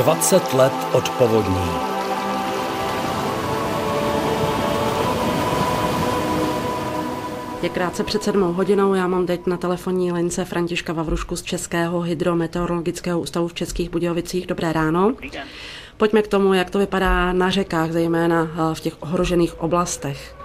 [0.00, 1.70] 20 let od povodní.
[7.62, 12.00] Je krátce před sedmou hodinou, já mám teď na telefonní lince Františka Vavrušku z Českého
[12.00, 14.46] hydrometeorologického ústavu v Českých Budějovicích.
[14.46, 15.14] Dobré ráno.
[15.96, 20.39] Pojďme k tomu, jak to vypadá na řekách, zejména eh, v těch ohrožených oblastech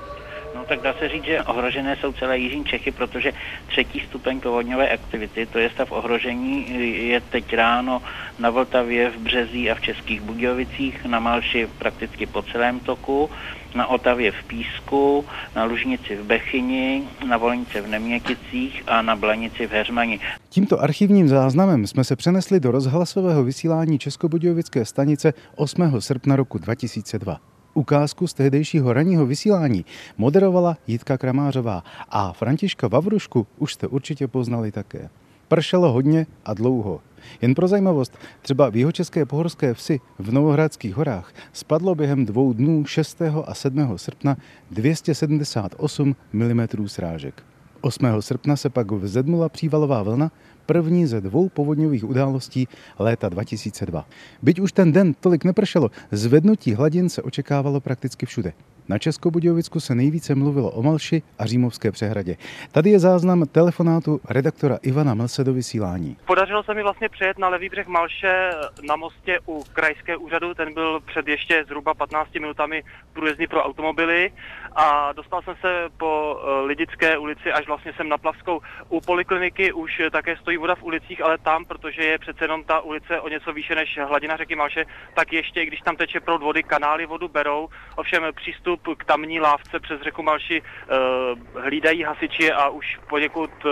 [0.64, 3.34] tak dá se říct, že ohrožené jsou celé Jižní Čechy, protože
[3.68, 6.66] třetí stupeň povodňové aktivity, to je stav ohrožení,
[7.10, 8.02] je teď ráno
[8.40, 13.30] na Vltavě, v Březí a v Českých Budějovicích, na Malši prakticky po celém toku,
[13.76, 19.68] na Otavě v Písku, na Lužnici v Bechyni, na Volnice v Neměkicích a na Blanici
[19.68, 20.20] v Heřmani.
[20.50, 26.02] Tímto archivním záznamem jsme se přenesli do rozhlasového vysílání Českobudějovické stanice 8.
[26.02, 27.55] srpna roku 2002.
[27.78, 29.86] Ukázku z tehdejšího ranního vysílání
[30.18, 35.10] moderovala Jitka Kramářová a Františka Vavrušku už jste určitě poznali také.
[35.48, 37.02] Pršelo hodně a dlouho.
[37.42, 42.86] Jen pro zajímavost, třeba v jihočeské pohorské vsi v Novohradských horách spadlo během dvou dnů
[42.86, 43.22] 6.
[43.46, 43.98] a 7.
[43.98, 44.38] srpna
[44.72, 47.44] 278 mm srážek.
[47.82, 48.06] 8.
[48.20, 50.32] srpna se pak vzedmula přívalová vlna,
[50.66, 52.68] první ze dvou povodňových událostí
[53.00, 54.06] léta 2002.
[54.42, 58.54] Byť už ten den tolik nepršelo, zvednutí hladin se očekávalo prakticky všude.
[58.90, 62.36] Na Českobudějovicku se nejvíce mluvilo o Malši a Římovské přehradě.
[62.72, 66.18] Tady je záznam telefonátu redaktora Ivana Melse do vysílání.
[66.26, 68.52] Podařilo se mi vlastně přejet na levý břeh Malše
[68.88, 70.54] na mostě u krajské úřadu.
[70.54, 74.32] Ten byl před ještě zhruba 15 minutami průjezdný pro automobily
[74.76, 78.62] a dostal jsem se po eh, Lidické ulici až vlastně jsem na Plavskou.
[78.90, 82.80] U polikliniky už také stojí voda v ulicích, ale tam, protože je přece jenom ta
[82.80, 86.64] ulice o něco výše než hladina řeky Malše, tak ještě, když tam teče proud vody,
[86.64, 87.70] kanály vodu berou.
[87.96, 93.72] Ovšem přístup k tamní lávce přes řeku Malši uh, hlídají hasiči a už poněkud uh,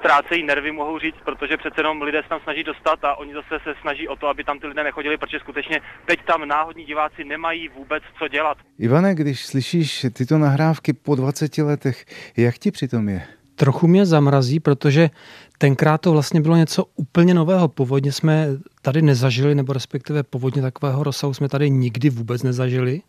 [0.00, 3.64] ztrácejí nervy, mohou říct, protože přece jenom lidé se tam snaží dostat a oni zase
[3.64, 7.24] se snaží o to, aby tam ty lidé nechodili, protože skutečně teď tam náhodní diváci
[7.24, 8.58] nemají vůbec co dělat.
[8.78, 12.04] Ivane, když slyšíš tyto nahrávky po 20 letech,
[12.36, 13.39] jak ti přitom je?
[13.60, 15.10] Trochu mě zamrazí, protože
[15.58, 17.68] tenkrát to vlastně bylo něco úplně nového.
[17.68, 18.48] Povodně jsme
[18.82, 23.02] tady nezažili, nebo respektive povodně takového rozsahu jsme tady nikdy vůbec nezažili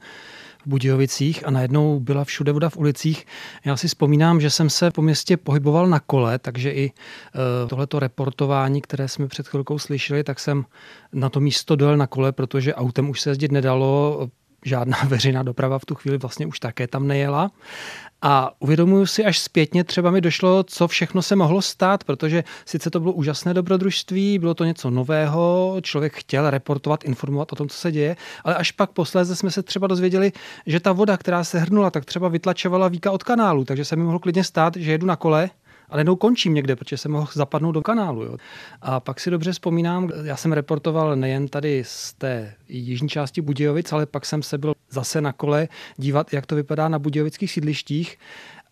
[0.65, 3.25] v Budějovicích a najednou byla všude voda v ulicích.
[3.65, 7.99] Já si vzpomínám, že jsem se po městě pohyboval na kole, takže i eh, tohleto
[7.99, 10.65] reportování, které jsme před chvilkou slyšeli, tak jsem
[11.13, 14.27] na to místo dojel na kole, protože autem už se jezdit nedalo,
[14.65, 17.51] žádná veřejná doprava v tu chvíli vlastně už také tam nejela.
[18.23, 22.89] A uvědomuju si až zpětně, třeba mi došlo, co všechno se mohlo stát, protože sice
[22.89, 27.77] to bylo úžasné dobrodružství, bylo to něco nového, člověk chtěl reportovat, informovat o tom, co
[27.77, 30.31] se děje, ale až pak posléze jsme se třeba dozvěděli,
[30.65, 34.03] že ta voda, která se hrnula, tak třeba vytlačovala víka od kanálu, takže se mi
[34.03, 35.49] mohlo klidně stát, že jedu na kole
[35.91, 38.23] ale jednou končím někde, protože jsem mohl zapadnout do kanálu.
[38.23, 38.37] Jo.
[38.81, 43.93] A pak si dobře vzpomínám, já jsem reportoval nejen tady z té jižní části Budějovic,
[43.93, 48.17] ale pak jsem se byl zase na kole dívat, jak to vypadá na budějovických sídlištích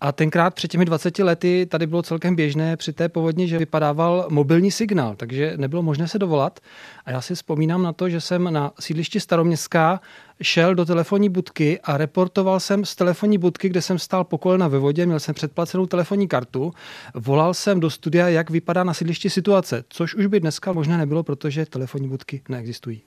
[0.01, 4.27] a tenkrát před těmi 20 lety tady bylo celkem běžné při té povodni, že vypadával
[4.29, 6.59] mobilní signál, takže nebylo možné se dovolat.
[7.05, 10.01] A já si vzpomínám na to, že jsem na sídlišti Staroměstská
[10.41, 14.67] šel do telefonní budky a reportoval jsem z telefonní budky, kde jsem stál po kolena
[14.67, 16.73] ve vodě, měl jsem předplacenou telefonní kartu,
[17.13, 21.23] volal jsem do studia, jak vypadá na sídlišti situace, což už by dneska možné nebylo,
[21.23, 23.01] protože telefonní budky neexistují.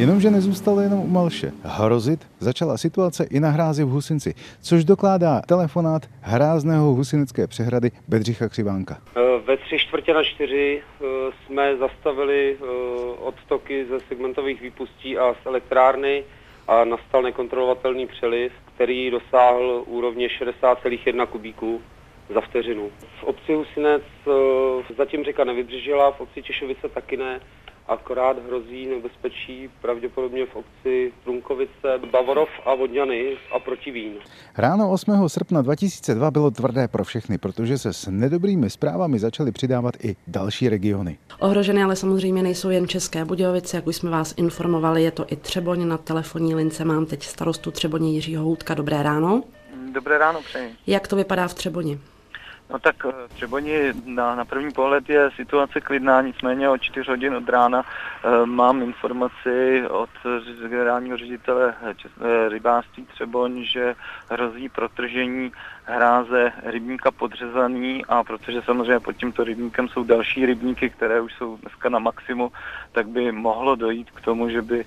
[0.00, 1.52] Jenomže nezůstalo jenom u Malše.
[1.62, 8.48] Hrozit začala situace i na hrázi v Husinci, což dokládá telefonát hrázného husinecké přehrady Bedřicha
[8.48, 8.94] Křivánka.
[9.16, 12.64] E, ve tři čtvrtě na čtyři e, jsme zastavili e,
[13.18, 16.24] odtoky ze segmentových výpustí a z elektrárny
[16.68, 21.80] a nastal nekontrolovatelný přeliv, který dosáhl úrovně 60,1 kubíků
[22.34, 22.90] za vteřinu.
[23.20, 24.02] V obci Husinec
[24.96, 27.40] zatím řeka nevybřežila, v obci Češovice taky ne
[27.90, 34.12] akorát hrozí nebezpečí pravděpodobně v obci Trunkovice, Bavorov a Vodňany a Protivín.
[34.58, 35.28] Ráno 8.
[35.28, 40.68] srpna 2002 bylo tvrdé pro všechny, protože se s nedobrými zprávami začaly přidávat i další
[40.68, 41.18] regiony.
[41.40, 45.36] Ohrožené ale samozřejmě nejsou jen České Budějovice, jak už jsme vás informovali, je to i
[45.36, 45.88] Třeboň.
[45.88, 48.74] Na telefonní lince mám teď starostu Třeboně Jiřího Houtka.
[48.74, 49.42] Dobré ráno.
[49.92, 50.74] Dobré ráno, přeji.
[50.86, 51.98] Jak to vypadá v Třeboni?
[52.70, 57.34] No tak eh, Třeboni na, na první pohled je situace klidná, nicméně o 4 hodin
[57.34, 60.10] od rána e, mám informaci od
[60.68, 63.94] generálního ředitele e, rybářství Třeboň, že
[64.30, 65.52] hrozí protržení
[65.84, 71.56] hráze rybníka podřezaný a protože samozřejmě pod tímto rybníkem jsou další rybníky, které už jsou
[71.56, 72.52] dneska na maximu,
[72.92, 74.84] tak by mohlo dojít k tomu, že by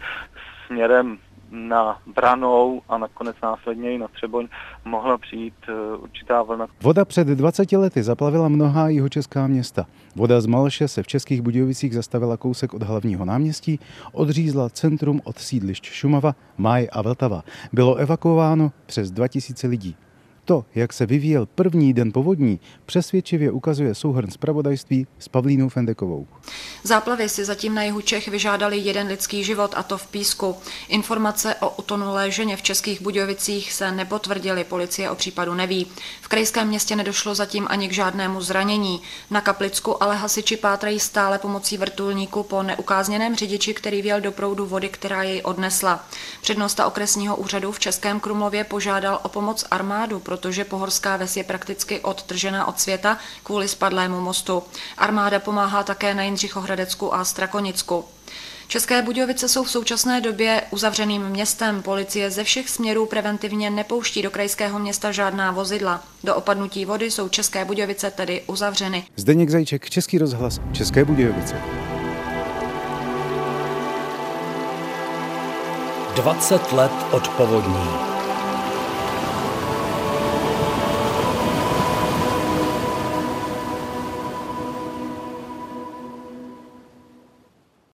[0.68, 1.18] směrem
[1.54, 4.48] na Branou a nakonec následně i na Třeboň
[4.86, 5.54] mohla přijít
[5.98, 6.68] určitá vlna.
[6.82, 9.86] Voda před 20 lety zaplavila mnohá jihočeská města.
[10.16, 13.80] Voda z Malše se v Českých Budějovicích zastavila kousek od hlavního náměstí,
[14.12, 17.44] odřízla centrum od sídlišť Šumava, Maj a Vltava.
[17.74, 19.96] Bylo evakuováno přes 2000 lidí.
[20.46, 26.28] To, jak se vyvíjel první den povodní, přesvědčivě ukazuje souhrn zpravodajství s Pavlínou Fendekovou.
[26.84, 30.56] Záplavy si zatím na jihu Čech vyžádali jeden lidský život, a to v Písku.
[30.88, 35.88] Informace o utonulé ženě v Českých Budějovicích se nepotvrdily, policie o případu neví.
[36.22, 39.02] V krajském městě nedošlo zatím ani k žádnému zranění.
[39.32, 44.66] Na Kaplicku ale hasiči pátrají stále pomocí vrtulníku po neukázněném řidiči, který věl do proudu
[44.66, 46.06] vody, která jej odnesla.
[46.42, 52.00] Přednosta okresního úřadu v Českém Krumlově požádal o pomoc armádu, protože Pohorská ves je prakticky
[52.00, 54.64] odtržená od světa kvůli spadlému mostu.
[54.98, 58.06] Armáda pomáhá také na Jindřichohradecku a Strakonicku.
[58.68, 61.82] České Budějovice jsou v současné době uzavřeným městem.
[61.82, 66.04] Policie ze všech směrů preventivně nepouští do krajského města žádná vozidla.
[66.24, 69.06] Do opadnutí vody jsou České Budějovice tedy uzavřeny.
[69.16, 71.62] Zdeněk Zajček, Český rozhlas, České Budějovice.
[76.16, 78.13] 20 let od povodní.